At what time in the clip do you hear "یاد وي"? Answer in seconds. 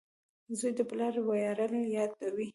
1.95-2.47